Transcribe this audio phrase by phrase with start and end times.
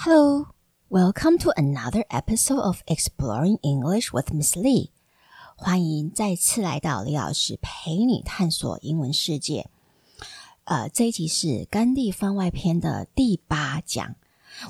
[0.00, 0.48] Hello,
[0.90, 4.90] welcome to another episode of Exploring English with Miss Lee.
[5.56, 9.70] 欢迎再次来到李老师陪你探索英文世界。
[10.64, 14.16] 呃，这一集是甘地番外篇的第八讲，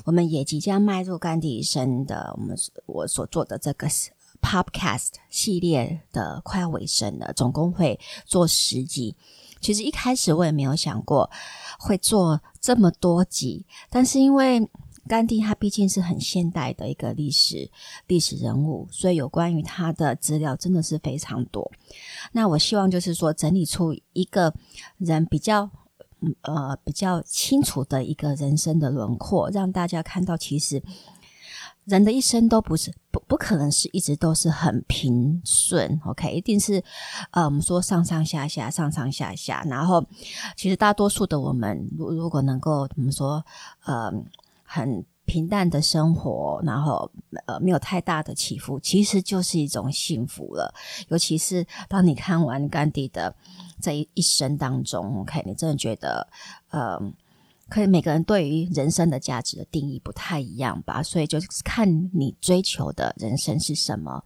[0.05, 3.89] 我们也即将迈入甘地一生的我们我所做的这个
[4.41, 9.17] Podcast 系列的快要尾声了，总共会做十集。
[9.59, 11.29] 其实一开始我也没有想过
[11.79, 14.69] 会做这么多集，但是因为
[15.07, 17.71] 甘地他毕竟是很现代的一个历史
[18.07, 21.71] 历史人物，所以有关于他的资料真的是非常多。
[22.33, 24.53] 那我希望就是说整理出一个
[24.97, 25.69] 人比较
[26.41, 30.83] 呃比较清楚的一个人生的轮廓，让大家看到其实
[31.85, 35.99] 人的一生都不是不不可能是一直都是很平顺。
[36.05, 36.83] OK，一定是
[37.31, 40.05] 呃我们说上上下下上上下下，然后
[40.57, 43.45] 其实大多数的我们如如果能够我们说
[43.85, 44.11] 呃。
[44.77, 47.11] 很平淡的生活，然后
[47.47, 50.73] 呃没有太大的起伏，其实就是一种幸福了。
[51.09, 53.35] 尤其是当你看完甘地的
[53.81, 56.27] 这一生当中，OK，你真的觉得
[56.69, 57.01] 呃。
[57.69, 64.23] 可能每个人对于人生的价值的定义不太一样吧，所以就是看你追求的人生是什么，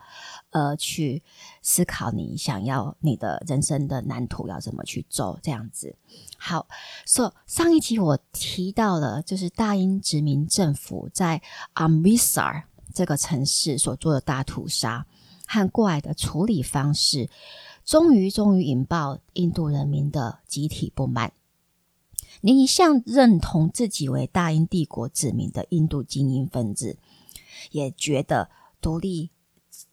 [0.52, 1.24] 呃，去
[1.62, 5.96] 思考你想要你的人生的蓝图要怎么去走，这样子。
[6.38, 6.68] 好，
[7.06, 11.42] 所上一集我提到了，就是大英殖民政府在
[11.74, 15.06] Amritsar 这个城市所做的大屠杀
[15.48, 17.30] 和过来的处理方式，
[17.84, 21.32] 终于终于引爆印度人民的集体不满。
[22.42, 26.98] 您一向认同自己为大英帝国子民的印度精英分子，
[27.72, 28.50] 也觉得
[28.82, 29.30] 独立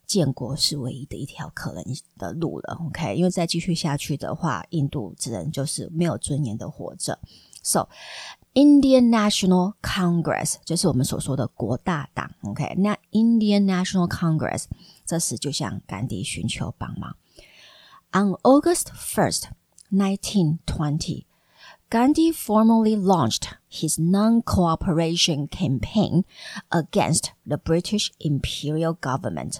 [0.07, 1.85] 建国是唯一的一条可能
[2.17, 2.79] 的路了。
[2.87, 7.19] OK，因为再继续下去的话，印度只能就是没有尊严的活着。
[7.63, 7.91] So
[8.55, 12.31] Indian National Congress 就是我们所说的国大党。
[12.45, 14.65] OK，那 Indian National Congress
[15.05, 17.15] 这时就向甘地寻求帮忙。
[18.11, 19.51] On August first,
[19.93, 21.28] nineteen twenty.
[21.90, 26.24] Gandhi formally launched his non-cooperation campaign
[26.70, 29.58] against the British imperial government.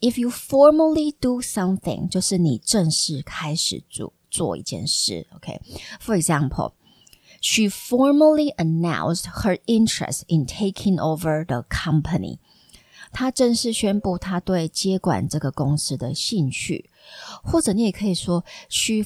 [0.00, 5.26] If you formally do something，就是你正式开始做做一件事。
[5.34, 6.22] OK，for、okay?
[6.22, 12.38] example。She formally announced her interest in taking over the company.
[13.12, 16.90] 她正式宣布她对接管这个公司的兴趣，
[17.42, 19.04] 或者你也可以说，she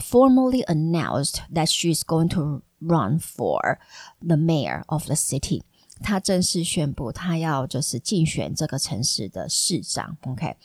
[0.00, 3.78] formally announced that she's going to run for
[4.20, 5.62] the mayor of the city.
[6.02, 10.16] 她正式宣布，她要就是竞选这个城市的市长。
[10.22, 10.56] OK，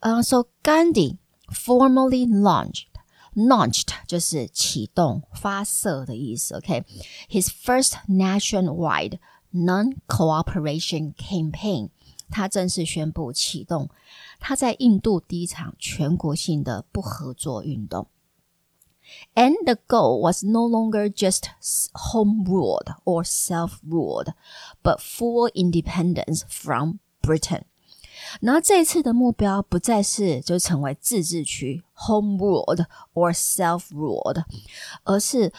[0.00, 1.16] 呃、uh,，so Gandhi
[1.48, 2.86] formally launched
[3.34, 6.54] launched 就是启动、发射的意思。
[6.56, 7.52] OK，his、okay?
[7.64, 9.18] first nationwide
[9.50, 11.88] non-cooperation campaign，
[12.30, 13.88] 他正式宣布启动
[14.38, 18.08] 他在印度第一场全国性的不合作运动。
[19.34, 21.50] and the goal was no longer just
[21.92, 24.32] home ruled or self ruled,
[24.82, 27.62] but full independence from Britain.
[28.40, 34.44] 然后这一次的目标不再是就成为自治区 home ruled or self ruled，
[35.04, 35.52] 而是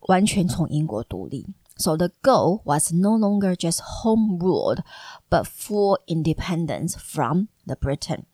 [0.00, 1.46] 完全从英国独立。
[1.76, 4.84] So the goal was no longer just home ruled,
[5.28, 8.24] but full independence from the Britain.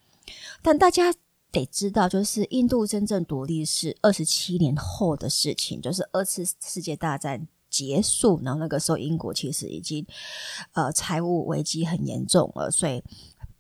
[0.63, 1.15] 但大家
[1.56, 10.06] 得知道，就是印度真正独立是二十七年后的事情，就是二次世界大战结束，然后那个时候英国其实已经
[10.74, 13.02] 呃财务危机很严重了，所以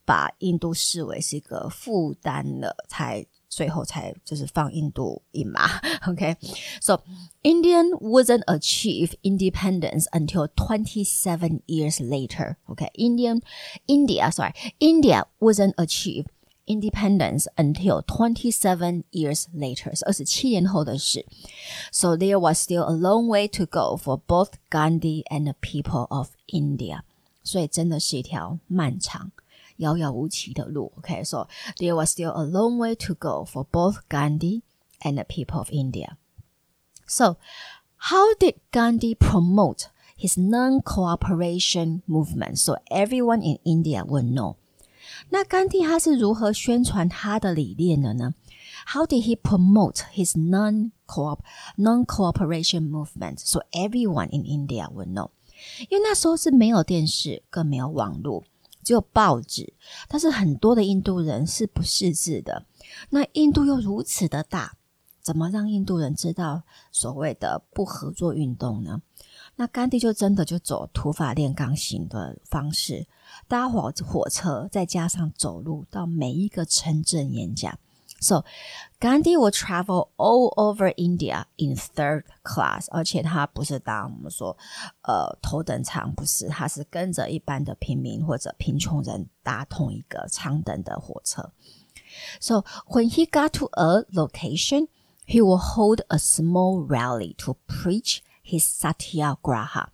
[0.03, 5.79] 把印度视为是一个负担了，才最后才就是放印度一马。
[6.07, 7.01] OK，so
[7.41, 12.57] Indian wasn't achieve independence until twenty seven years later.
[12.65, 13.41] OK，Indian
[13.87, 16.25] India sorry India wasn't achieve
[16.66, 21.26] independence until 27 years later，是二十七年后的事。
[21.90, 26.30] So there was still a long way to go for both Gandhi and the people of
[26.46, 27.02] India。
[27.42, 29.32] 所以真的是一条漫长、
[29.78, 30.92] 遥遥无期的路。
[31.00, 34.62] Okay, so there was still a long way to go for both Gandhi
[35.00, 36.16] and the people of India.
[37.06, 37.38] So,
[37.96, 44.56] how did Gandhi promote his non-cooperation movement so everyone in India would know?
[45.35, 48.33] 那甘地他是如何宣传他的理念的呢
[48.87, 51.39] ？How did he promote his non-coop
[51.75, 55.31] non-cooperation movement so everyone in India would know？
[55.89, 58.45] 因为那时候是没有电视，更没有网络，
[58.81, 59.73] 只有报纸。
[60.07, 62.65] 但是很多的印度人是不识字的。
[63.09, 64.77] 那印度又如此的大，
[65.21, 69.01] 怎么让印度人知道所谓的不合作运动呢？
[69.56, 73.06] 那甘地就真的就走土法炼钢型的方式，
[73.46, 77.78] 搭火火车，再加上走路到每一个城镇演讲。
[78.22, 78.44] So
[79.00, 84.54] Gandhi will travel all over India in third class，而且他不是当我们说
[85.02, 91.50] 呃头等舱，不是，他是跟着一般的平民或者贫穷人搭同一个舱等的火车。
[92.40, 94.88] So when he got to a location,
[95.26, 99.90] he will hold a small rally to preach his satyagraha.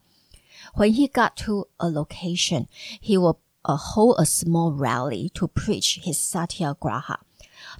[0.75, 2.67] When he got to a location,
[3.01, 7.21] he will uh, hold a small rally to preach his satyagraha.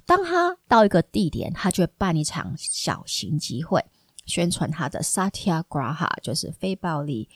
[0.05, 3.85] 当他到一个地点，他就会办一场小型集会，
[4.25, 7.29] 宣传他的 satyagraha，就是非暴力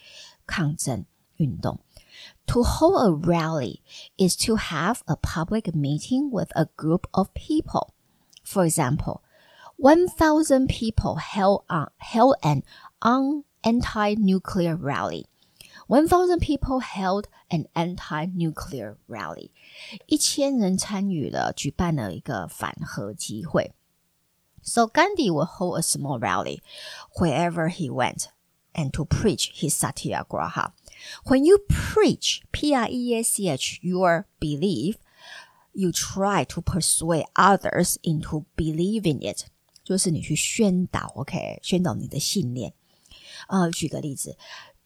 [0.46, 1.06] 抗争
[1.38, 1.80] 运动。
[2.48, 3.82] To hold a rally
[4.18, 7.90] is to have a public meeting with a group of people.
[8.44, 9.22] For example,
[9.78, 12.64] 1,000 people held, uh, held an
[13.00, 15.26] un anti-nuclear rally.
[15.88, 19.52] 1,000 people held an anti-nuclear rally.
[20.06, 23.74] 一千人参与了，举办了一个反核集会。
[24.64, 26.62] So Gandhi would hold a small rally
[27.16, 28.28] wherever he went
[28.74, 30.72] and to preach his satyagraha.
[31.26, 34.96] When you preach, P-R-E-A-C-H, your belief,
[35.74, 39.46] you try to persuade others into believing it.
[39.84, 42.74] 就是你去宣导，OK，宣导你的信念。
[43.48, 44.38] 呃，举个例子，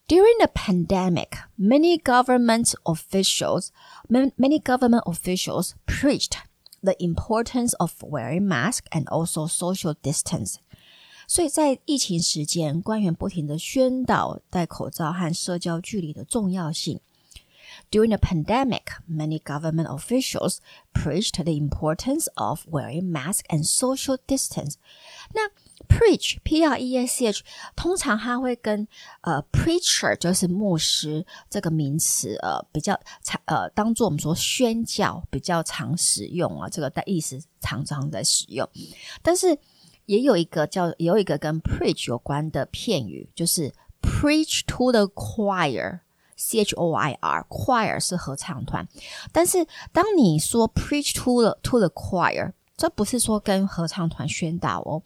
[0.08, 3.70] During the pandemic, many government officials,
[4.08, 6.38] many government officials preached
[6.84, 10.58] the importance of wearing mask and also social distance.
[11.28, 17.00] 所以在疫情时间，官员不停的宣导戴口罩和社交距离的重要性。
[17.90, 20.60] During the pandemic, many government officials
[20.94, 24.76] preached the importance of wearing mask and social distance.
[25.34, 25.50] 那
[25.91, 27.43] preach p r e a c h
[27.75, 28.87] 通常它会跟
[29.23, 38.67] 呃 preacher 就是牧师这个名词呃比较常呃当做我们说宣教比较常使用啊，这个的意思常常在使用，
[39.21, 39.59] 但是
[40.07, 46.01] 也有一个叫有一个跟 preach 有关的片语，就是 preach to the choir。
[46.43, 48.89] C H O I R choir 是合唱团，
[49.31, 55.03] 但是当你说 preach to the to the choir，这不是说跟合唱团宣导哦，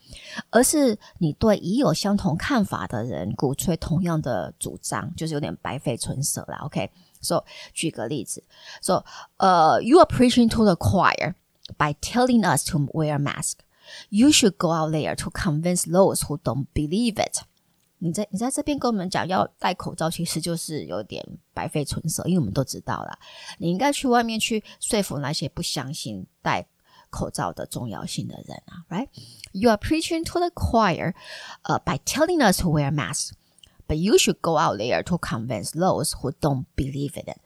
[0.50, 6.59] 而是你对已有相同看法的人鼓吹同样的主张，就是有点白费唇舌了。
[6.67, 8.44] OK，so 举个例子
[8.81, 9.05] ，so
[9.38, 11.35] 呃，you are preaching to the choir
[11.76, 13.55] by telling us to wear a mask.
[14.09, 17.41] You should go out there to convince those who don't believe it.
[17.99, 23.19] 你在你在这边跟我们讲要戴口罩，其实就是有点白费唇舌，因为我们都知道了，
[23.59, 26.65] 你应该去外面去说服那些不相信戴
[27.13, 31.13] 口罩的重要性的人啊，right？You are preaching to the choir,
[31.63, 33.31] uh, by telling us to wear masks,
[33.88, 37.39] but you should go out there to convince those who don't believe in it.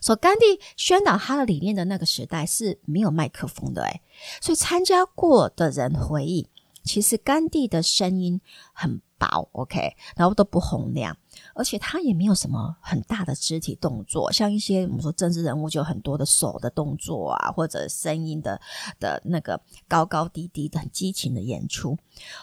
[0.00, 4.00] 所以甘地宣导他的理念的那个时代是没有麦克风的，诶，
[4.40, 6.48] 所以参加过的人回忆，
[6.82, 8.40] 其实甘地的声音
[8.72, 9.00] 很。
[9.18, 11.16] 薄，OK，然后都不洪亮，
[11.60, 18.60] 而且他也没有什么很大的肢体动作，像一些我们说政治人物就很多的手的动作啊，或者声音的
[18.98, 21.98] 的那个高高低低的很激情的演出，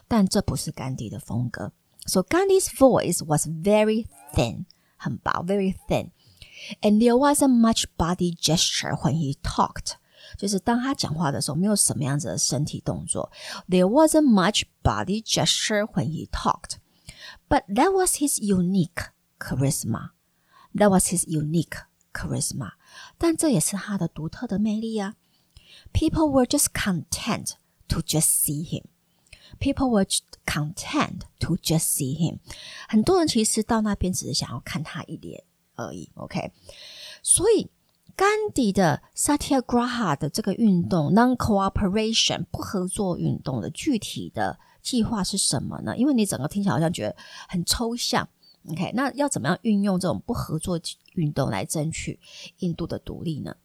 [0.08, 1.72] 但这不是甘地的风格。
[2.06, 4.66] So Gandhi's voice was very thin，
[4.98, 9.94] 很薄，very thin，and there wasn't much body gesture when he talked。
[10.38, 13.32] 就是当他讲话的时候，没有什么样子的身体动作。
[13.70, 16.78] There wasn't much body gesture when he talked,
[17.50, 20.12] but that was his unique charisma.
[20.76, 21.78] That was his unique
[22.14, 22.74] charisma.
[23.18, 25.16] 但这也是他的独特的魅力啊。
[25.92, 27.54] People were just content
[27.88, 28.86] to just see him.
[29.60, 30.08] People were
[30.46, 32.40] content to just see him.
[32.88, 35.44] 很多人其实到那边只是想要看他一脸
[35.76, 36.10] 而已。
[36.16, 36.52] OK，
[37.22, 37.70] 所以。
[38.16, 45.96] 甘地的 Satyagraha 的这个运动 Non-cooperation 不合作运动的具体的 计划是什么呢？
[45.98, 47.16] 因为你整个听起来好像觉得
[47.48, 48.28] 很抽象。
[48.70, 50.80] OK，那要怎么样运用这种不合作
[51.16, 52.20] 运动来争取
[52.60, 53.56] 印度的独立呢？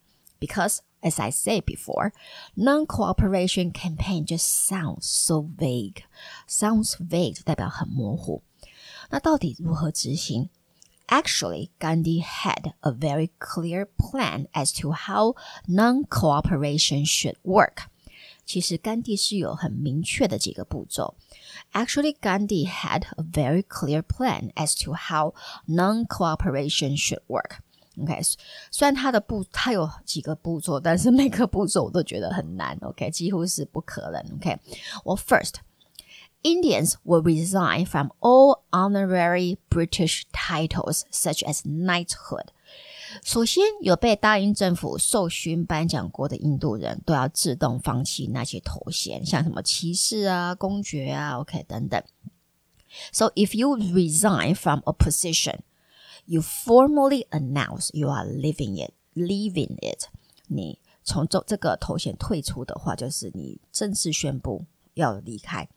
[0.41, 2.13] Because as I said before,
[2.55, 6.03] non-cooperation campaign just sounds so vague.
[6.49, 8.43] Sounds vague 代表很模糊。
[9.11, 10.49] 那到底如何执行？
[11.07, 15.35] Actually, Gandhi had a very clear plan as to how
[15.67, 17.89] non-cooperation should work.
[18.45, 21.15] 其实甘地是有很明确的几个步骤。
[21.73, 25.35] Actually, Gandhi had a very clear plan as to how
[25.67, 27.59] non-cooperation should work.
[28.01, 28.21] OK，
[28.71, 32.79] 虽然他的步他有几个步骤，但是每个步骤我都觉得很难。
[32.83, 34.23] OK，几乎是不可能。
[34.37, 35.55] OK，well first.
[36.43, 42.53] Indians will resign from all honorary British titles such as knighthood.
[43.25, 52.03] 首先，有被大英政府授勋颁奖过的印度人都要自动放弃那些头衔，像什么骑士啊、公爵啊，OK 等等。
[53.13, 55.61] So if you resign from a position,
[56.27, 60.09] you formally announce you are leaving it, leaving it.
[60.47, 64.65] 你从这这个头衔退出的话，就是你正式宣布
[64.95, 65.69] 要离开。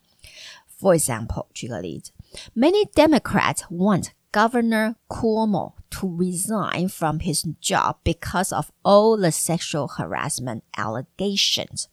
[0.80, 2.12] For example，举个例子，
[2.54, 10.62] Many Democrats want Governor Cuomo to resign from his job because of all the sexual harassment
[10.74, 11.86] allegations.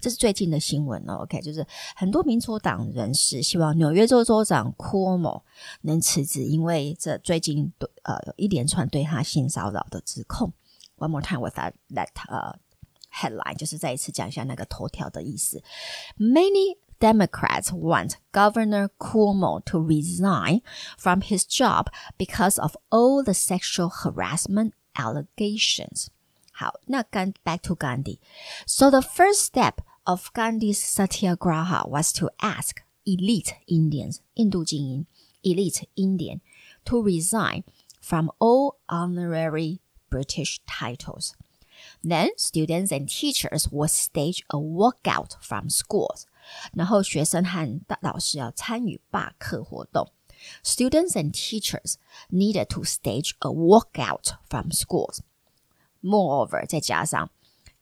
[0.00, 5.42] 这是最近的新闻哦，OK，就是很多民主党人士希望纽约州州长 Cuomo
[5.82, 7.72] 能辞职，因为这最近
[8.02, 10.52] 呃有一连串对他性骚扰的指控。
[10.98, 12.58] One more time with that that 呃
[13.12, 15.62] headline，就是再一次讲一下那个头条的意思。
[16.18, 20.62] Many Democrats want Governor Cuomo to resign
[20.96, 26.10] from his job because of all the sexual harassment allegations.
[26.52, 27.02] 好，那
[27.44, 28.20] back to Gandhi.
[28.66, 35.06] So the first step of Gandhi's satyagraha was to ask elite Indians, 印度精英
[35.42, 36.40] elite Indian,
[36.84, 37.64] to resign
[38.00, 41.34] from all honorary British titles.
[42.04, 46.26] Then students and teachers would stage a walkout from schools.
[46.74, 50.10] 然后学生和老师要参与罢课活动。
[50.64, 51.94] Students and teachers
[52.30, 55.18] needed to stage a walkout from schools.
[56.02, 57.30] Moreover，再加上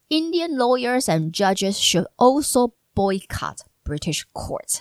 [0.09, 4.81] Indian lawyers and judges should also boycott British courts.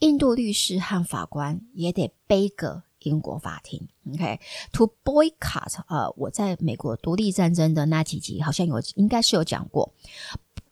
[0.00, 3.88] 印度律师和法官也得背个英国法庭。
[4.12, 9.94] OK，to boycott，呃，我在美国独立战争的那几集好像有，应该是有讲过，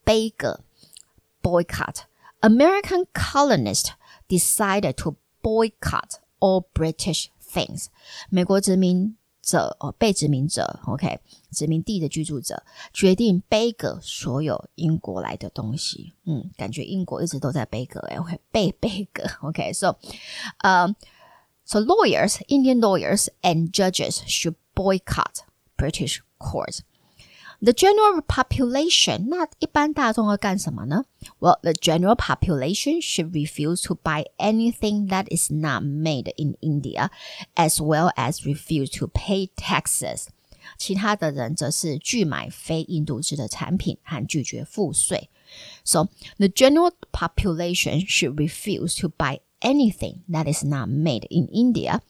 [0.03, 0.65] 背个
[1.41, 2.01] boycott。
[2.41, 3.93] American colonists
[4.29, 7.87] decided to boycott all British things.
[8.31, 11.21] 美国殖民者哦，被殖民者，OK，
[11.51, 16.15] 殖民地的居住者决定背个所有英国来的东西。
[16.25, 19.97] 嗯，感觉英国一直都在背个，哎，OK，背背个，OK，so，
[20.59, 25.41] 呃、um,，so lawyers, Indian lawyers and judges should boycott
[25.77, 26.81] British courts.
[27.61, 31.05] The general population，那一般大众要干什么呢？
[31.39, 37.11] Well, the general population should refuse to buy anything that is not made in India,
[37.55, 40.27] as well as refuse to pay taxes.
[40.77, 45.31] 其他的人则是拒买非印度制的产品和拒绝付税。
[45.85, 46.09] So
[46.39, 52.01] the general population should refuse to buy anything that is not made in India,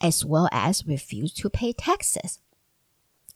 [0.00, 2.38] as well as refuse to pay taxes.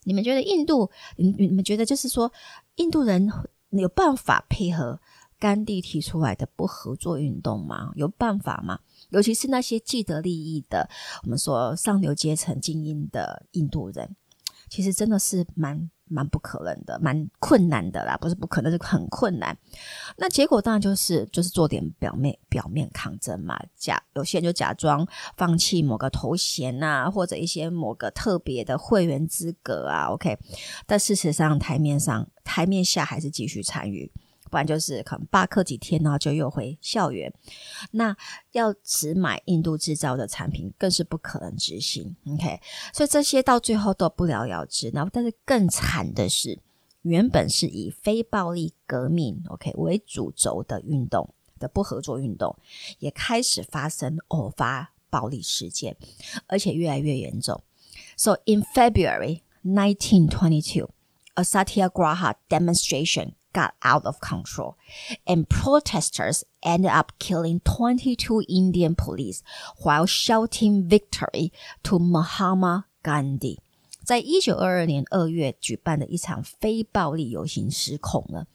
[0.05, 2.31] 你们觉得印度，你你们觉得就是说，
[2.75, 3.29] 印度人
[3.71, 5.00] 有办法配合
[5.38, 7.91] 甘地提出来的不合作运动吗？
[7.95, 8.79] 有办法吗？
[9.09, 10.89] 尤其是那些既得利益的，
[11.24, 14.15] 我们说上流阶层精英的印度人，
[14.69, 15.89] 其实真的是蛮。
[16.07, 19.57] 蛮不可能的，蛮困难的啦，不是不可能，是很困难。
[20.17, 25.07] 那结果当然就是就是做点表面表面抗争嘛，假有些人就假装
[25.38, 30.38] 放弃某个头衔啊，或者一些某个特别的会员资格啊，OK。
[30.85, 34.12] 但事实上台面上台面下还是继续参与。
[34.50, 37.34] 不然就是可能罢课几天，然后就又回校园。
[37.92, 38.16] 那
[38.52, 42.16] 要只买印度制造的产品，更是不可能执行。
[42.28, 42.60] OK，
[42.94, 44.90] 所以这些到最后都不了了之。
[44.90, 46.60] 然后，但是更惨的是，
[47.02, 52.56] 原本是以非暴力革命 OK 为主轴的运动的不合作运动，
[53.00, 55.98] 也开始发生偶发暴力事件，
[56.48, 57.62] 而且越来越严重。
[58.18, 60.90] So in February 1922,
[61.34, 63.34] a Satyagraha demonstration.
[63.54, 64.76] got out of control,
[65.26, 69.42] and protesters ended up killing 22 Indian police
[69.83, 71.50] while shouting victory
[71.83, 73.59] to Mahatma Gandhi.
[74.02, 78.47] 在一九二二年二月举办的一场非暴力游行失控了，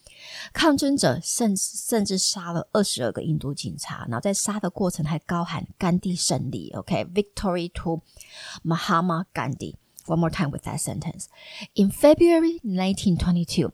[0.51, 7.71] 抗争者甚甚至杀了二十二个印度警察，然后在杀的过程还高喊“甘地胜利 ”，OK，victory、okay?
[7.73, 8.01] to
[8.65, 9.75] Mahatma Gandhi。
[10.09, 11.29] one more time with that sentence.
[11.75, 13.71] In February 1922,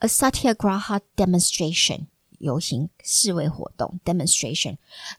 [0.00, 2.06] a satyagraha demonstration
[2.38, 4.78] 游行示威活动 demonstration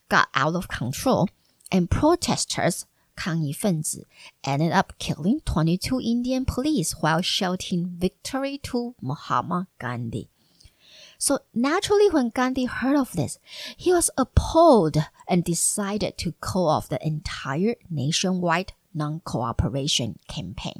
[0.09, 1.27] got out of control
[1.69, 2.81] and protesters
[3.15, 4.07] 抗议分子
[4.43, 10.29] ended up killing 22 Indian police while shouting victory to Mahatma Gandhi.
[11.19, 13.37] So naturally, when Gandhi heard of this,
[13.77, 20.77] he was appalled and decided to call off the entire nationwide non-cooperation campaign。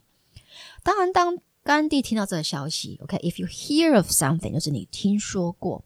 [0.84, 5.84] 当然，当甘地听到这个消息，OK，if、okay, you hear of something，就是你听说过。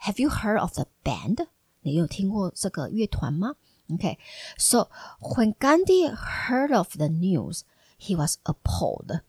[0.00, 1.46] Have you heard of the band
[1.80, 3.56] 你有听过这个乐团吗？
[3.88, 4.16] Okay,
[4.56, 4.88] so
[5.20, 7.62] when Gandhi heard of the news,
[7.98, 9.20] he was appalled.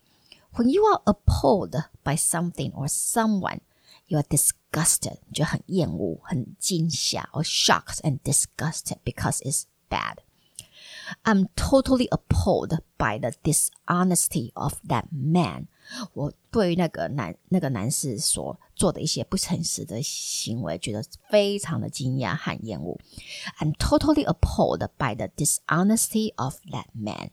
[0.54, 3.60] When you are appalled by something or someone,
[4.08, 10.20] you are disgusted，就很厌恶、很惊吓，or shocked and disgusted because it's bad.
[11.24, 15.68] I'm totally appalled by the dishonesty of that man.
[16.14, 23.00] 我对于那个男那个男士所做的一些不诚实的行为，觉得非常的惊讶和厌恶。
[23.60, 27.30] I'm totally appalled by the dishonesty of that man.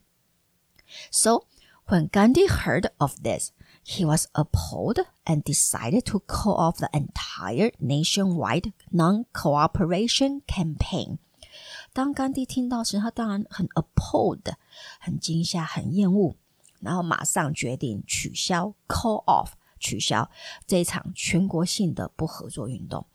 [1.11, 1.47] So
[1.87, 3.53] when Gandhi heard of this,
[3.85, 11.19] he was appalled and decided to call off the entire nationwide non-cooperation campaign.
[11.97, 14.55] 当甘地听到时，他当然很 appalled，
[15.01, 16.35] 很惊吓，很厌恶，
[16.81, 20.31] 然后马上决定取消 call off 取消
[20.67, 23.07] 这一场全国性的不合作运动。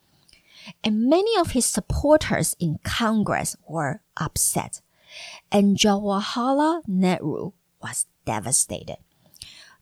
[0.82, 4.80] And many of his supporters in Congress were upset,
[5.50, 8.98] and Jawaharlal Nehru was devastated.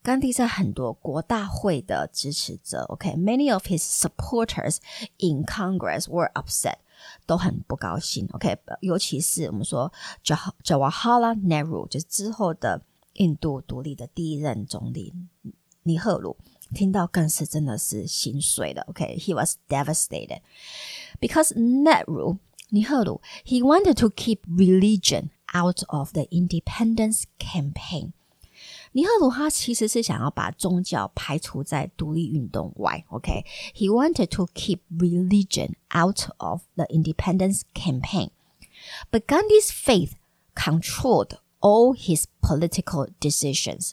[0.02, 4.76] 甘地在很多国大会的支持者，OK，many、okay, of his supporters
[5.18, 6.76] in Congress were upset，
[7.26, 9.92] 都很不高兴，OK，尤其是我们说
[10.24, 12.82] Jawaharlal Nehru，就是之后的
[13.14, 15.12] 印度独立的第一任总理
[15.82, 16.36] 尼赫鲁，
[16.72, 19.34] 听到更是真的是心碎了，OK，he、okay?
[19.34, 20.40] was devastated
[21.18, 22.38] because Nehru
[22.68, 28.12] 尼赫鲁 he wanted to keep religion out of the independence campaign。
[28.92, 33.04] 尼赫鲁他其实是想要把宗教排除在独立运动外。
[33.08, 33.92] OK，he、okay?
[33.92, 38.30] wanted to keep religion out of the independence campaign,
[39.10, 40.12] but Gandhi's faith
[40.54, 43.92] controlled all his political decisions.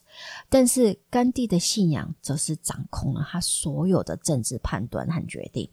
[0.49, 5.69] 但是甘地的信仰则是掌控了他所有的政治判断和决定。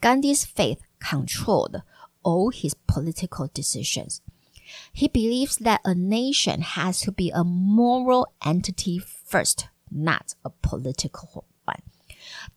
[0.00, 1.82] Gandhi's faith controlled
[2.22, 4.18] all his political decisions.
[4.92, 11.44] He believes that a nation has to be a moral entity first, not a political
[11.64, 11.80] one.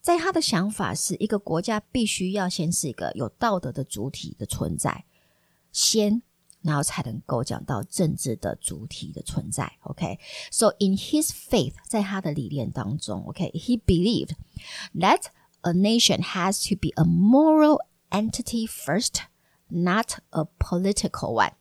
[0.01, 5.05] 在他的想法是一个国家必须要先是一个有道德的主体的存在，
[5.71, 6.23] 先，
[6.61, 9.77] 然后才能够讲到政治的主体的存在。
[9.81, 10.75] OK，so、okay?
[10.79, 13.81] in his faith，在他的理念当中，OK，he、okay?
[13.85, 14.31] believed
[14.95, 15.25] that
[15.61, 19.21] a nation has to be a moral entity first,
[19.67, 21.51] not a political one.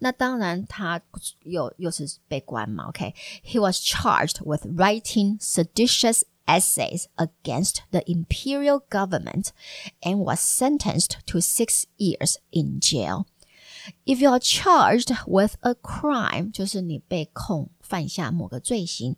[0.00, 1.00] 那当然，他
[1.42, 3.60] 又又是被关嘛，OK？He、okay?
[3.60, 9.48] was charged with writing seditious essays against the imperial government
[10.02, 13.26] and was sentenced to six years in jail.
[14.04, 19.16] If you are charged with a crime，就是你被控犯下某个罪行。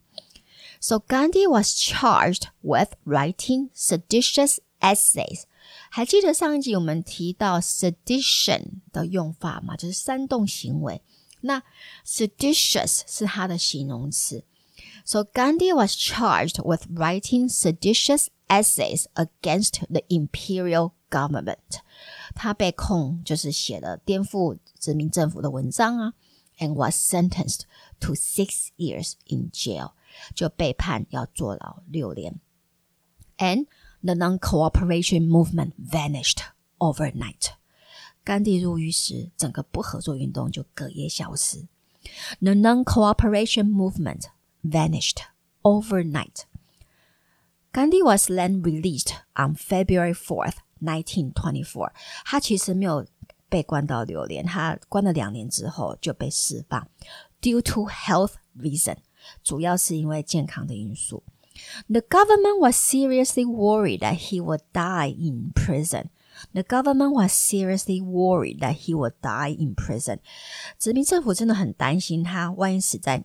[0.81, 5.45] So Gandhi was charged with writing seditious essays
[5.93, 9.77] 还记得上一集我们提到 sedition 的用法吗？
[9.77, 11.03] 就是煽动行为。
[11.41, 11.63] 那
[12.05, 14.45] seditious 是它的形容词。
[15.05, 21.81] So Gandhi was charged with writing seditious essays against the imperial government。
[22.35, 26.15] 他被控就是写了颠覆殖民政府的文章啊，
[26.59, 27.63] and was sentenced
[28.01, 29.93] to six years in jail，
[30.35, 32.39] 就被判要坐牢六年。
[33.39, 33.67] And
[34.03, 36.39] the non-cooperation movement vanished
[36.79, 37.53] overnight.
[38.25, 41.67] 甘地入狱时，整个不合作运动就隔夜消失。
[42.41, 44.25] The non-cooperation movement
[44.63, 45.23] vanished
[45.63, 46.43] overnight.
[47.73, 51.93] Gandhi was then released on February 4th, 1924.
[52.25, 53.07] 他其实没有
[53.49, 56.89] 被关到六年，他关了两年之后就被释放，
[57.41, 58.97] due to health reason，
[59.43, 61.23] 主要是因为健康的因素。
[61.89, 66.11] the government was seriously worried that he would die in prison.
[66.55, 70.21] The government was seriously worried that he would die in prison.
[70.79, 73.25] 殖民政府真的很担心他，万一死在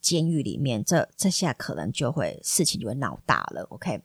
[0.00, 3.62] 监狱里面，这这下可能就会事情就会闹大了。
[3.70, 4.02] OK，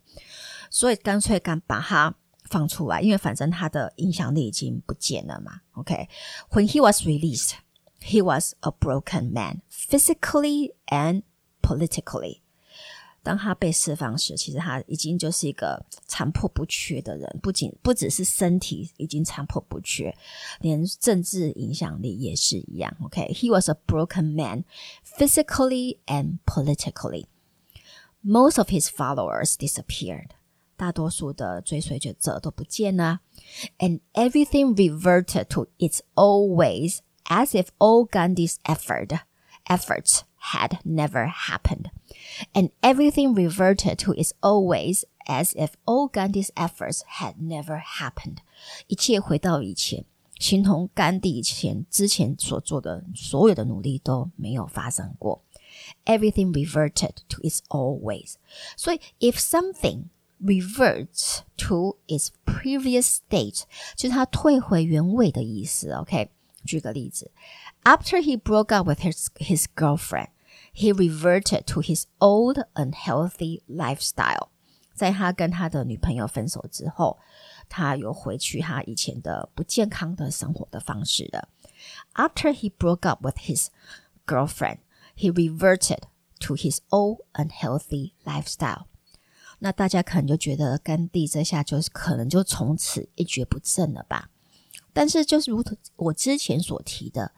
[0.70, 2.14] 所以干脆敢把他
[2.46, 5.62] 放出来，因为反正他的影响力已经不见了嘛。
[5.72, 6.72] OK，when、okay?
[6.72, 7.54] he was released,
[8.02, 11.24] he was a broken man, physically and
[11.64, 12.42] politically.
[13.22, 20.14] 当他被释放时，其实他已经就是一个残破不缺的人，不仅不只是身体已经残破不缺，
[20.60, 22.94] 连政治影响力也是一样。
[23.02, 23.52] OK，he、okay?
[23.52, 24.66] was a broken man,
[25.06, 27.28] physically and politically.
[28.22, 30.32] Most of his followers disappeared.
[30.76, 33.22] 大多数的追随者都不见了，
[33.78, 39.20] and everything reverted to its old ways, as if all Gandhi's effort
[39.66, 41.90] efforts had never happened
[42.54, 48.38] and everything reverted to its old ways as if all Gandhi's efforts had never happened，
[48.88, 50.04] 一切回到以前，
[50.38, 55.42] 形同甘地以前之前所做的所有的努力都没有发生过。
[56.06, 58.34] Everything reverted to its old ways。
[58.76, 60.10] 所以，if something
[60.44, 63.64] reverts to its previous state，
[63.96, 65.92] 就是它退回原位的意思。
[65.94, 66.30] OK，
[66.64, 67.32] 举个例子，
[67.84, 74.50] After he broke up with his his girlfriend。he reverted to his old unhealthy lifestyle。
[74.94, 77.20] 在他跟他的女朋友分手之后，
[77.70, 81.50] 他又回去他以前的不健康的生活的方式了。
[82.14, 83.68] After he broke up with his
[84.26, 84.80] girlfriend,
[85.16, 86.04] he reverted
[86.42, 88.86] to his old unhealthy lifestyle。
[89.60, 94.30] 那大家可能就觉得甘地这下就是可能就从此一蹶不振了吧？
[94.99, 97.31] 但是就是如同我之前所提的。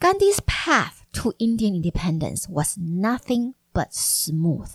[0.00, 4.70] Gandhi's path to Indian independence was nothing but smooth.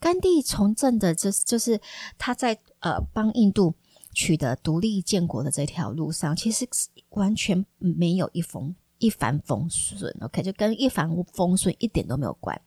[0.00, 1.78] 甘地从政的，就是就是
[2.16, 3.74] 他在呃帮印度
[4.14, 6.66] 取得独立建国的这条路上，其实
[7.10, 10.16] 完全没有一风一帆风顺。
[10.22, 12.58] OK，就跟一帆风顺一点都没有关。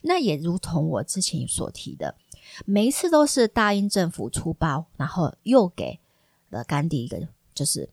[0.00, 2.16] 那也如同我之前所提的，
[2.64, 6.00] 每一次都是大英政府出包，然后又给
[6.48, 7.90] 了甘地一个就是。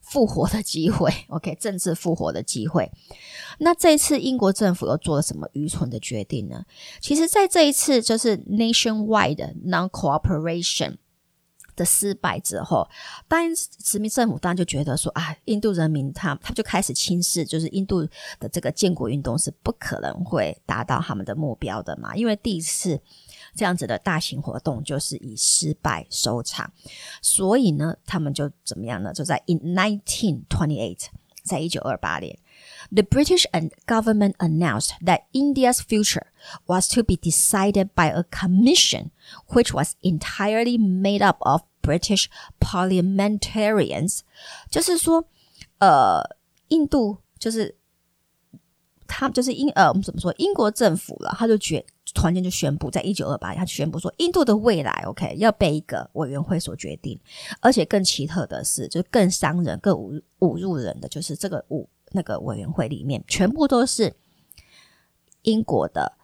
[0.00, 2.90] 复活的机会，OK， 政治复活的机会。
[3.58, 6.64] 那这一次英国政府又做了什么愚蠢的决定呢？
[6.98, 10.96] 其实，在这一次就是 nationwide non cooperation
[11.76, 12.88] 的失败之后，
[13.28, 18.08] 当然殖民政府当然就觉得说啊，印度人民他他就开始轻视，就是印度
[18.40, 22.98] 的这个建国运动是不可能会达到他们的目标的嘛，因为第一次。
[23.58, 26.72] 这样子的大型活动就是以失败收场，
[27.20, 29.12] 所以呢，他们就怎么样呢？
[29.12, 31.06] 就在 in nineteen twenty eight，
[31.42, 32.38] 在一九二八年
[32.92, 36.28] ，the British and government announced that India's future
[36.66, 39.10] was to be decided by a commission
[39.48, 42.26] which was entirely made up of British
[42.60, 44.20] parliamentarians。
[44.70, 45.24] 就是说，
[45.78, 46.22] 呃，
[46.68, 47.76] 印度就是
[49.08, 50.32] 他就是英呃，我们怎么说？
[50.38, 51.84] 英国政府了，他就决。
[52.14, 57.18] 团建就宣布，在一九二八年，他宣布说，印度的未来，OK，要被一个委员会所决定。
[57.60, 64.14] 而且更奇特的是，就是更伤人、更侮侮辱人的，就是这个五那个委员会里面，全部都是
[65.42, 66.16] 英国的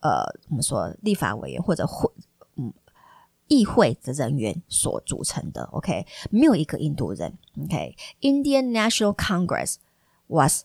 [0.00, 2.10] 呃，我们说立法委员或者会
[2.56, 2.72] 嗯
[3.48, 9.76] 议会的人员所组成的，OK，没有一个印度人，OK，Indian National Congress
[10.28, 10.64] was。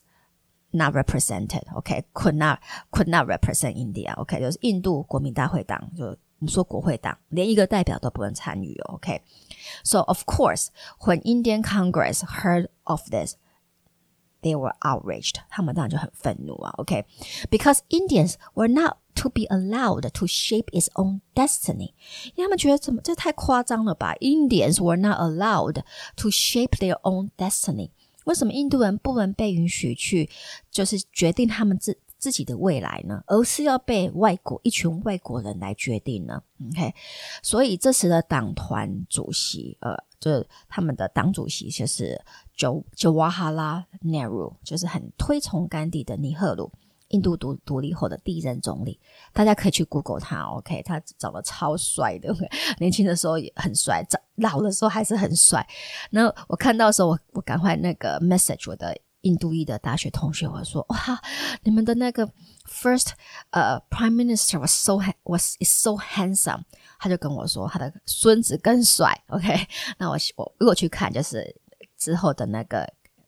[0.76, 1.64] not represented.
[1.74, 4.14] Okay, could not could not represent India.
[4.16, 8.80] Okay，就是印度国民大会党，就我们说国会党，连一个代表都不能参与。
[8.94, 9.20] Okay,
[9.84, 10.68] so of course,
[11.00, 13.36] when Indian Congress heard of this.
[14.42, 15.36] They were outraged.
[15.48, 17.04] 他们当然就很愤怒啊，OK?
[17.48, 21.94] Because Indians were not to be allowed to shape its own destiny.
[22.34, 24.16] 因为他们觉得怎么这太夸张了吧？
[24.16, 25.84] Indians were not allowed
[26.16, 27.92] to shape their own destiny.
[28.27, 30.29] 为什么印度人不能被允许去，
[30.69, 33.23] 就是决定他们自自己的未来呢？
[33.27, 36.93] 而是要被外国一群外国人来决定呢？OK，
[37.41, 42.19] 所以这时的党团主席，呃，就是他们的党主席就是
[42.57, 46.71] Jo j a w a h a l a Nehru，就是很推崇甘地的尼赫鲁。
[47.09, 48.99] 印度独独立后的第一任总理，
[49.33, 52.35] 大家可以去 Google 他，OK，他长得超帅的，
[52.79, 55.65] 年轻的时候也很帅，长老的时候还是很帅。
[56.11, 60.97] 那我看到的时候，我我赶快那个 message 我的印度裔的大学同学，我说哇，
[61.63, 62.27] 你们的那个
[62.69, 63.11] first
[63.51, 66.63] 呃 prime minister was so was is so handsome，
[66.99, 69.67] 他就跟我说他的孙子更帅，OK，
[69.97, 71.55] 那我我如果去看就是
[71.97, 72.85] 之后的那个。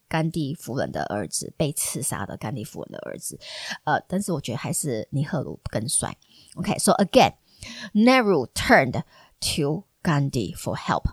[0.10, 3.40] 甘地夫人的儿子被刺杀的甘地夫人的儿子，
[3.86, 6.18] 呃，但是我觉得还是尼赫鲁更帅。
[6.56, 9.04] OK，so、again，Nehru turned
[9.40, 11.12] to Gandhi for help.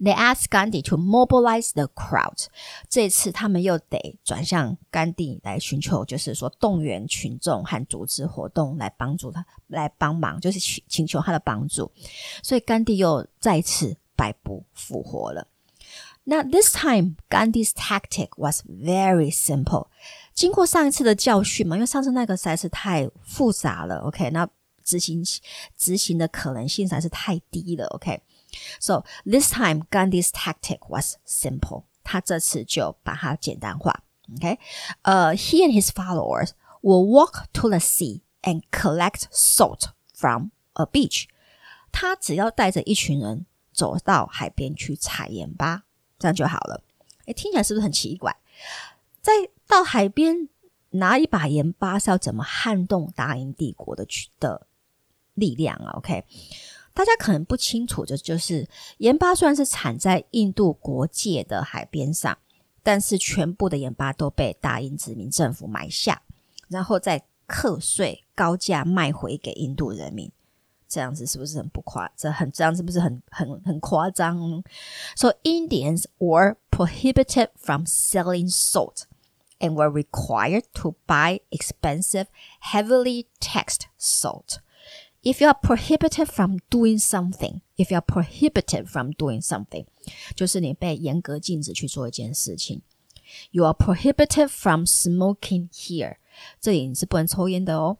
[0.00, 2.46] They asked Gandhi to mobilize the crowd.
[2.88, 11.90] 这次他们又得转向甘地来寻求，就是说动员群众和组织活动来帮助他，来帮忙，就是请请求他的帮助。
[12.44, 15.48] 所以甘地又再次百步复活了。
[16.25, 19.87] 那 this time Gandhi's tactic was very simple。
[20.33, 24.47] 经过上一次的教训嘛，因为上次那个实在是太复杂了，OK，那
[24.83, 25.23] 执行
[25.77, 31.83] 执行的可能性实在是太低了，OK。So this time Gandhi's tactic was simple。
[32.03, 34.03] 他这次就把它简单化，
[34.35, 34.59] OK。
[35.01, 41.25] 呃、uh,，He and his followers will walk to the sea and collect salt from a beach。
[41.91, 45.83] 他只要带着一群人走到海边去采盐巴。
[46.18, 46.82] 这样就好了。
[47.26, 48.34] 哎，听起来是不是很奇怪？
[49.20, 49.32] 在
[49.66, 50.48] 到海边
[50.90, 54.06] 拿一把盐巴是要怎么撼动大英帝国的
[54.40, 54.66] 的
[55.34, 55.92] 力量啊。
[55.98, 56.24] OK，
[56.94, 62.36] 大家可能不清楚的，就是盐巴虽然是产在印度国界的海边上，
[62.82, 66.22] 但是全部的盐巴都被大英殖民政府买下，
[66.68, 70.32] 然后再课税高价卖回给印度人民。
[70.87, 72.11] 这样子是不是很不夸？
[72.15, 74.63] 这很这样是不是很很很夸张？
[75.15, 79.05] So Indians were prohibited from selling salt
[79.59, 82.27] and were required to buy expensive,
[82.59, 84.59] heavily taxed salt.
[85.23, 89.85] If you are prohibited from doing something, if you are prohibited from doing something，
[90.35, 92.81] 就是你被严格禁止去做一件事情。
[93.51, 96.17] You are prohibited from smoking here，
[96.59, 97.97] 这里你是不能抽烟的哦。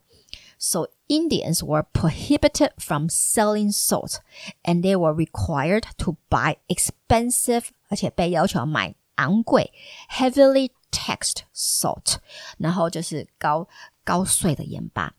[0.58, 4.20] So Indians were prohibited from selling salt,
[4.62, 9.72] and they were required to buy expensive，而且被要求买昂贵，
[10.08, 12.16] heavily taxed salt，
[12.58, 13.68] 然后就是高
[14.04, 15.14] 高税的盐巴。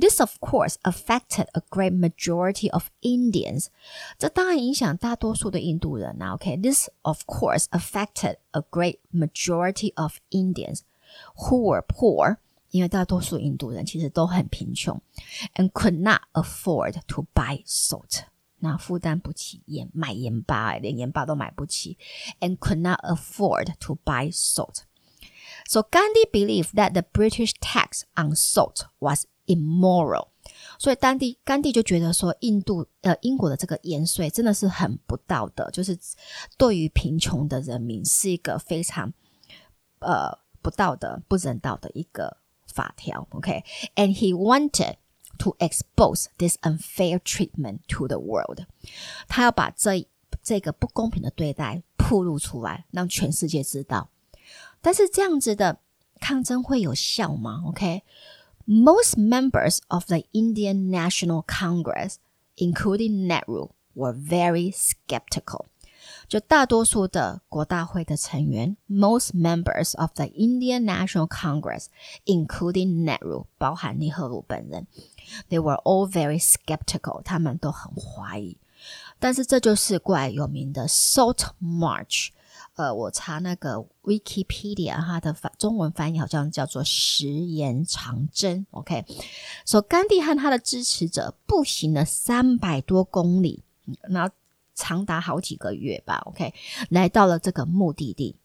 [0.00, 3.66] This, of course, affected a great majority of Indians.
[4.16, 6.34] 这当然影响大多数的印度人啊。
[6.34, 10.82] OK, this, of course, affected a great majority of Indians
[11.36, 12.38] who were poor
[12.72, 15.00] 因为大多数印度人其实都很贫穷，
[15.54, 18.24] and could not afford to buy salt，
[18.58, 21.96] 那负担不起盐买盐巴，连盐巴都买不起，
[22.40, 24.80] and could not afford to buy salt.
[25.66, 30.28] So Gandhi believed that the British tax on salt was immoral.
[30.78, 35.98] 所以丹地甘地就觉得说，印度呃英国的这个盐税真的是很不道德，就是
[36.56, 39.12] 对于贫穷的人民是一个非常
[40.00, 42.38] 呃不道德、不人道的一个
[42.72, 44.96] 法条，OK，and he wanted
[45.38, 48.66] to expose this unfair treatment to the world。
[49.26, 50.06] 他要把这
[50.42, 54.10] 这个不公平的对待暴露出来，让全世界知道。
[54.80, 55.80] 但是这样子的
[56.20, 57.62] 抗争会有效吗？
[57.66, 62.16] OK，most members of the Indian National Congress,
[62.56, 65.66] including Nehru, were very skeptical.
[66.27, 71.85] 就大多数的国大会的成员，most members of the Indian National Congress,
[72.25, 74.87] including Nehru，包含尼赫鲁本人
[75.49, 78.57] ，they were all very skeptical，他们都很怀疑。
[79.19, 82.29] 但是这就是怪有名的 Salt March。
[82.75, 88.65] 呃，我查那个 Wikipedia，它的中文翻译好像叫做食盐长征。
[88.71, 89.05] OK，
[89.63, 93.63] 所、so, 甘地和他的支持者步行了三百多公里，
[94.09, 94.33] 然后
[94.75, 96.21] 长达好几个月吧。
[96.25, 96.53] OK，
[96.89, 98.35] 来到了这个目的地。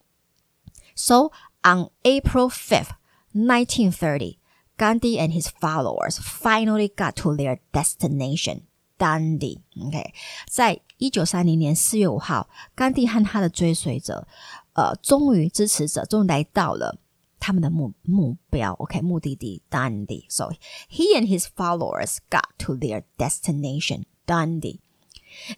[0.95, 1.31] So
[1.63, 2.91] on April 5th,
[3.33, 4.39] 1930,
[4.77, 8.63] Gandhi and his followers finally got to their destination,
[8.99, 9.61] Dandi.
[9.87, 10.13] OK，
[10.49, 14.27] 在一九三零年四月五号，甘地和他的追随者，
[14.73, 16.99] 呃，终于支持者终于来到了。
[17.41, 20.25] 他们的目目标，OK，目的地 Dandi。
[20.29, 20.51] So
[20.91, 24.81] he and his followers got to their destination Dandi。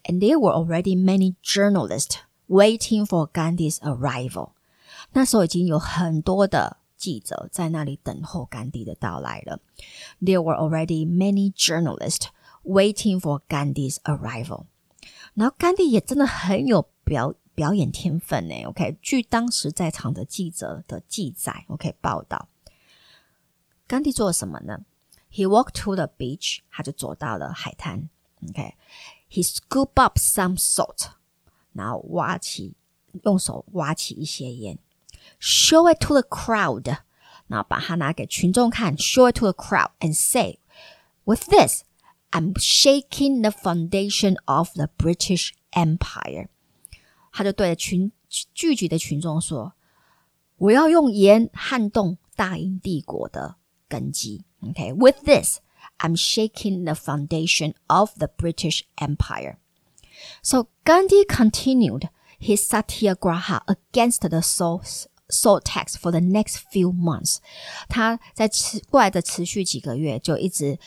[0.03, 4.51] and there were already many journalists waiting for Gandhi's arrival.
[5.11, 9.59] 那时候已经有很多的记者在那里等候甘地的到来了。
[10.21, 12.27] There were already many journalists
[12.63, 14.65] waiting for Gandhi's arrival.
[15.33, 18.63] 然后甘地也真的很有表表演天分呢。
[18.65, 22.47] OK，据当时在场的记者的记载，OK 报道，
[23.85, 24.79] 甘地做了什么呢？
[25.31, 28.09] He walked to the beach，他就走到了海滩。
[28.49, 28.75] OK。
[29.29, 31.11] he scoop up some salt，
[31.73, 32.75] 然后挖起，
[33.23, 34.79] 用手挖起一些盐，
[35.39, 36.97] show it to the crowd，
[37.47, 40.59] 然后把它拿给群众看，show it to the crowd and say,
[41.25, 41.83] with this,
[42.31, 46.49] I'm shaking the foundation of the British Empire。
[47.31, 48.11] 他就对着群
[48.53, 49.73] 聚集的群众说：“
[50.57, 55.25] 我要用盐撼动大英帝国的根基。” OK，with、okay?
[55.25, 55.59] this。
[55.99, 59.57] I'm shaking the foundation of the British Empire.
[60.41, 67.39] So Gandhi continued his satyagraha against the salt salt tax for the next few months.
[67.89, 70.77] 他在持过来的持续几个月，就一直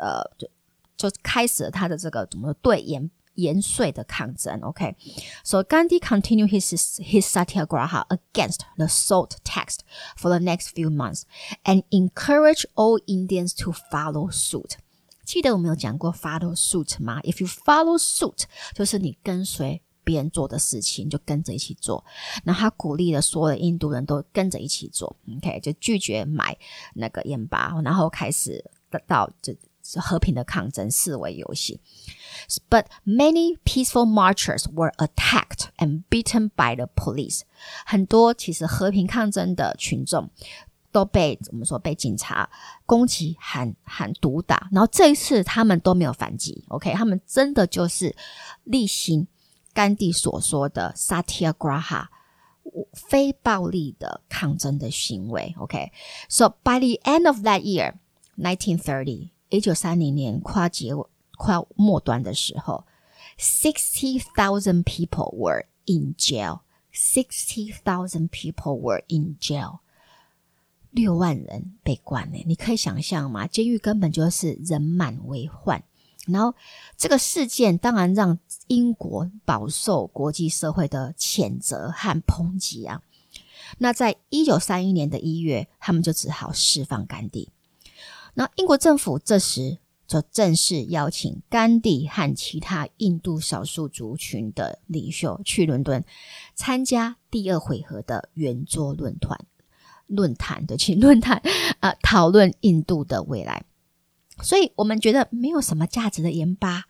[0.00, 0.48] 呃就
[0.96, 4.58] 就开始了他的这个怎么对盐 盐税的抗争。
[4.62, 9.78] OK，so Gandhi continued his his satyagraha against the salt tax
[10.16, 11.22] for the next few months
[11.64, 14.76] and encouraged all Indians to follow suit.
[15.24, 17.20] 记得我们有讲过 follow suit 吗？
[17.22, 22.04] If you follow suit，就是你跟随别人做的事情，就跟着一起做。
[22.44, 26.56] 然后他鼓励了所有的印度人都跟着一起做，OK，就拒绝买
[26.94, 28.64] 那个盐巴，然后开始
[29.06, 29.52] 到这
[30.00, 31.80] 和平的抗争，视为游戏。
[32.70, 37.42] But many peaceful marchers were attacked and beaten by the police。
[37.84, 40.30] 很多其实和平抗争的群众
[40.92, 42.48] 都被怎么说被警察
[42.84, 48.14] 攻击喊喊毒打，然后这一次他们都没有反击，OK，他们真的就是
[48.64, 49.26] 例行
[49.74, 52.06] 甘地所说的 Satyagraha
[52.92, 57.94] 非暴力的抗争的行为，OK，so by the end of that year,
[58.36, 60.93] nineteen thirty， 一九三零年跨节
[61.37, 62.85] 快要末端的时候
[63.37, 66.61] ，sixty thousand people were in jail.
[66.93, 69.79] Sixty thousand people were in jail.
[70.89, 73.45] 六万人被关呢，你可以想象吗？
[73.45, 75.83] 监狱根本就是人满为患。
[76.27, 76.53] 然后
[76.95, 83.01] 这个事件当然让英国饱受国际社会的谴责和抨击啊。
[83.79, 87.49] 那在一九三一年的一月，他们就只好释放甘地。
[88.33, 96.03] 那英国政府这时就正式邀请甘地和其他印度少数族群的领袖去伦敦
[96.55, 99.45] 参加第二回合的圆桌论坛。
[100.07, 101.41] 论坛的去论坛
[101.79, 103.63] 啊， 讨论印度的未来。
[104.41, 106.83] 所以我们觉得没有什么价值的盐巴，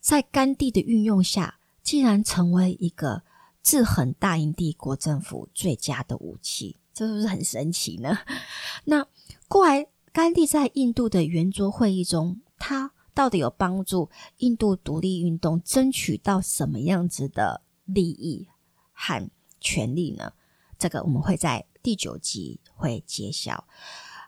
[0.00, 3.22] 在甘地的运用下，竟然成为一个
[3.62, 8.18] 制衡大英帝国政府最佳的武器，这是不是很神奇呢？
[8.86, 9.06] 那
[9.46, 18.48] 过来，甘地在印度的圆桌会议中，他到底有帮助印度独立运动争取到什么样子的利益
[18.94, 20.32] 和权利呢？
[20.78, 21.66] 这个我们会在。
[21.82, 23.68] 第九集会揭晓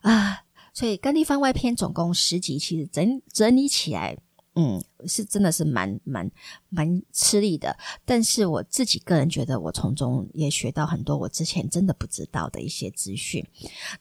[0.02, 4.16] 啊，所以甘地番外篇总共十集，其实整整理起来，
[4.54, 6.30] 嗯，是真的是蛮蛮
[6.68, 7.76] 蛮吃力的。
[8.04, 13.42] 但是我自己个人觉得，我从中也学到很多我之前真的不知道的一些资讯。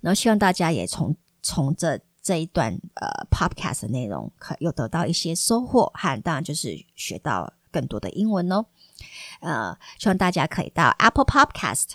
[0.01, 1.15] 然后希望大家也从
[1.47, 8.65] 从这这一段呃 podcast 的内容，可又得到一些收获，和当然就是学到更多的英文哦。
[9.39, 11.91] 呃，希望大家可以到 Apple Podcast。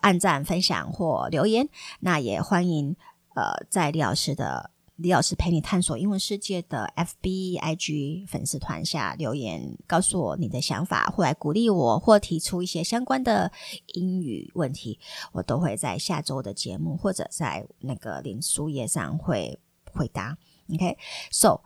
[0.00, 1.68] 按赞、分享或留言，
[2.00, 2.96] 那也欢迎
[3.34, 4.70] 呃，在李老师的
[5.02, 13.50] 李老师陪你探索英文世界的 FB、IG 粉丝团下留言，告诉我你的想法，或来鼓励我，或提出一些相关的
[13.94, 15.00] 英语问题，
[15.32, 19.58] 我都会在下周的节目或者在那个脸书页上会
[19.92, 20.38] 回答。
[20.72, 21.60] OK，so，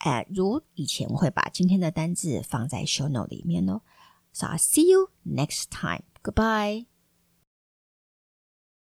[0.00, 3.80] 呃，如以前我会把今天的单字放在 show note 里面哦。
[4.34, 6.02] So I'll see you next time.
[6.22, 6.91] Goodbye.